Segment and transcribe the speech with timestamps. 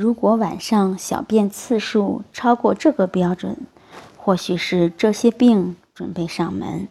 [0.00, 3.58] 如果晚上小便次数超过这个标准，
[4.16, 6.88] 或许是这些病准备上门。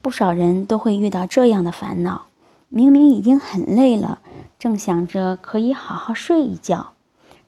[0.00, 2.28] 不少人都会遇到这样的烦恼：
[2.70, 4.20] 明明已经很累了，
[4.58, 6.94] 正想着可以好好睡一觉，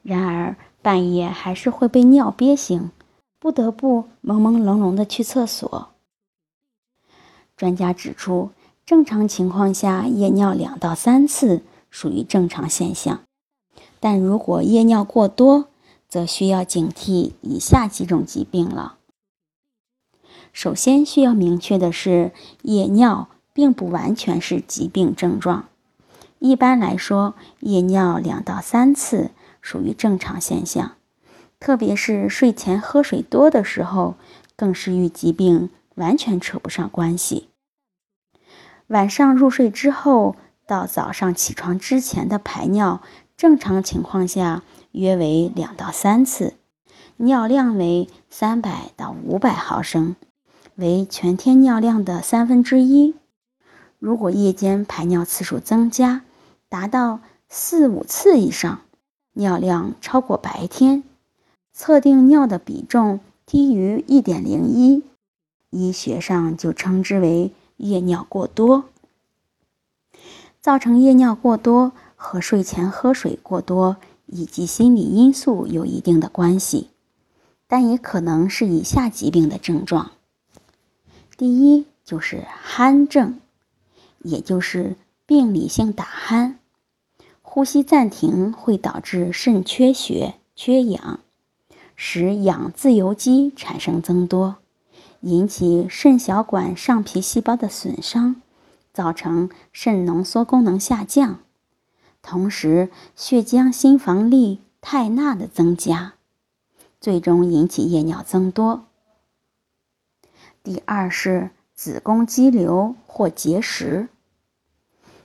[0.03, 2.91] 然而半夜还是会被尿憋醒，
[3.39, 5.89] 不得不朦朦胧胧的去厕所。
[7.57, 8.51] 专家指出，
[8.85, 13.21] 正常情况下夜尿两到三次属于正常现象。
[13.99, 15.67] 但如果夜尿过多，
[16.07, 18.95] 则需要警惕以下几种疾病了。
[20.51, 22.31] 首先需要明确的是，
[22.63, 25.65] 夜尿并不完全是疾病症状。
[26.39, 30.93] 一般来说，夜尿两到三次属于正常现象，
[31.59, 34.15] 特别是睡前喝水多的时候，
[34.55, 37.49] 更是与疾病完全扯不上关系。
[38.87, 43.01] 晚上入睡之后到早上起床之前的排尿。
[43.39, 46.55] 正常情况下约为两到三次，
[47.15, 50.17] 尿量为三百到五百毫升，
[50.75, 53.15] 为全天尿量的三分之一。
[53.97, 56.23] 如果夜间排尿次数增加，
[56.67, 58.81] 达到四五次以上，
[59.31, 61.05] 尿量超过白天，
[61.71, 65.03] 测定尿的比重低于一点零一，
[65.69, 68.83] 医学上就称之为夜尿过多。
[70.59, 71.93] 造成夜尿过多。
[72.21, 73.95] 和睡前喝水过多
[74.25, 76.89] 以及心理因素有一定的关系，
[77.65, 80.11] 但也可能是以下疾病的症状。
[81.37, 83.39] 第一就是鼾症，
[84.19, 86.55] 也就是病理性打鼾，
[87.41, 91.21] 呼吸暂停会导致肾缺血、缺氧，
[91.95, 94.57] 使氧自由基产生增多，
[95.21, 98.41] 引起肾小管上皮细胞的损伤，
[98.93, 101.39] 造成肾浓缩功能下降。
[102.21, 106.13] 同时，血浆心房粒肽钠的增加，
[106.99, 108.85] 最终引起夜尿增多。
[110.61, 114.09] 第二是子宫肌瘤或结石。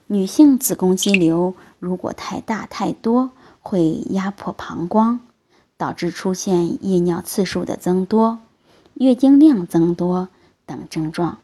[0.07, 5.19] 女性子宫肌瘤如果太大太多，会压迫膀胱，
[5.77, 8.39] 导致出现夜尿次数的增多、
[8.93, 10.29] 月经量增多
[10.65, 11.39] 等症状。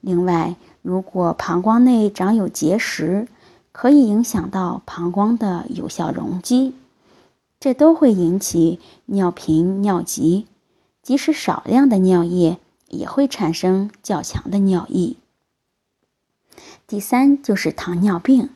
[0.00, 3.28] 另外，如果膀胱内长有结石，
[3.72, 6.74] 可以影响到膀胱的有效容积，
[7.60, 10.46] 这都会引起尿频、尿急，
[11.02, 12.58] 即使少量的尿液
[12.88, 15.16] 也会产生较强的尿意。
[16.88, 18.50] 第三就是糖尿病，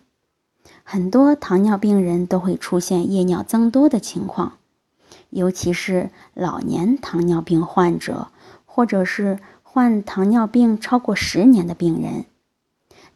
[0.82, 4.58] 很多糖尿病人都会出现夜尿增多的情况，
[5.30, 8.28] 尤其是老年糖尿病患者，
[8.66, 12.24] 或者是患糖尿病超过十年的病人，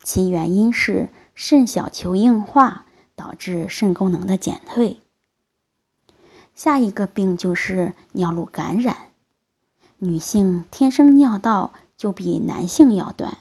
[0.04, 1.08] 其原因是。
[1.40, 2.84] 肾小球硬化
[3.14, 4.98] 导致肾功能的减退。
[6.52, 8.96] 下一个病就是尿路感染，
[9.98, 13.38] 女性天生尿道就比男性要短，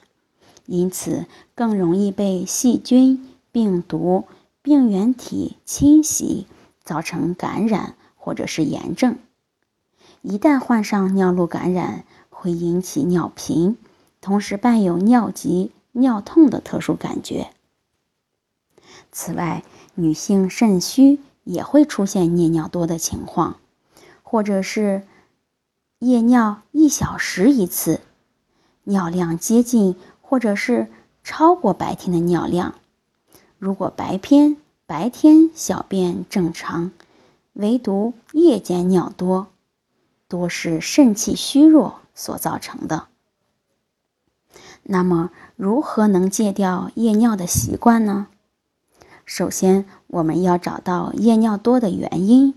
[0.68, 1.26] 因此
[1.56, 4.26] 更容易被细菌、病毒、
[4.62, 6.46] 病原体侵袭，
[6.84, 9.18] 造成感染或者是炎症。
[10.22, 13.76] 一旦患上尿路感染，会引起尿频，
[14.22, 17.50] 同时伴有尿急、尿痛的特殊感觉。
[19.20, 19.64] 此外，
[19.96, 23.58] 女性肾虚也会出现夜尿多的情况，
[24.22, 25.08] 或者是
[25.98, 28.00] 夜尿一小时一次，
[28.84, 30.86] 尿量接近或者是
[31.24, 32.76] 超过白天的尿量。
[33.58, 36.92] 如果白天白天小便正常，
[37.54, 39.48] 唯独夜间尿多，
[40.28, 43.08] 多是肾气虚弱所造成的。
[44.84, 48.28] 那么，如何能戒掉夜尿的习惯呢？
[49.28, 52.54] 首先，我们要找到夜尿多的原因。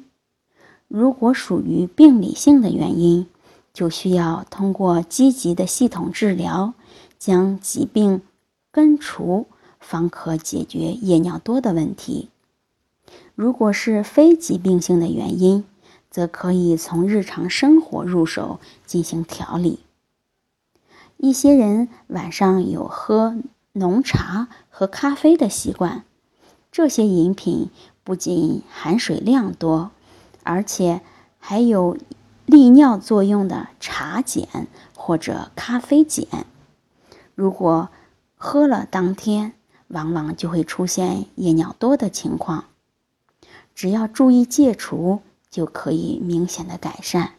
[0.87, 3.27] 如果属于病理性的原因，
[3.75, 6.75] 就需要通过积极的系统治疗，
[7.19, 8.23] 将疾病
[8.71, 9.49] 根除，
[9.81, 12.29] 方可解决夜尿多的问题。
[13.35, 15.65] 如果是非疾病性的原因，
[16.09, 19.81] 则可以从日常生活入手进行调理。
[21.17, 23.37] 一些人晚上有喝
[23.73, 26.05] 浓茶和咖啡的习惯。
[26.73, 27.69] 这些饮品
[28.05, 29.91] 不仅含水量多，
[30.45, 31.01] 而且
[31.39, 31.97] 还有
[32.47, 36.47] 利尿作用的茶碱或者咖啡碱。
[37.35, 37.89] 如果
[38.37, 39.53] 喝了当天，
[39.89, 42.67] 往往就会出现夜尿多的情况。
[43.75, 47.33] 只要注意戒除，就可以明显的改善。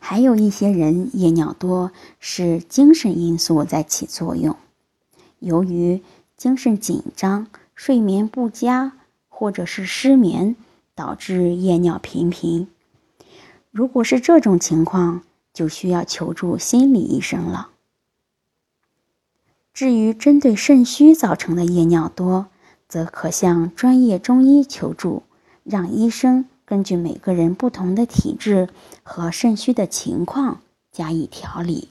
[0.00, 4.56] 还有一些人夜尿多是精神因素在起作用，
[5.38, 6.02] 由于
[6.42, 7.46] 精神紧张、
[7.76, 8.94] 睡眠不佳
[9.28, 10.56] 或者是失眠，
[10.92, 12.66] 导致夜尿频频。
[13.70, 15.22] 如果是这种情况，
[15.54, 17.68] 就需要求助心理医生了。
[19.72, 22.48] 至于针对肾虚造成的夜尿多，
[22.88, 25.22] 则可向专业中医求助，
[25.62, 28.68] 让医生根据每个人不同的体质
[29.04, 30.60] 和肾虚的情况
[30.90, 31.90] 加以调理。